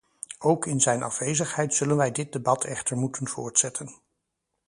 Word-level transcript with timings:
Ook 0.39 0.65
in 0.65 0.81
zijn 0.81 1.03
afwezigheid 1.03 1.73
zullen 1.73 1.97
wij 1.97 2.11
dit 2.11 2.31
debat 2.33 2.63
echter 2.63 2.97
moeten 2.97 3.27
voortzetten. 3.27 4.01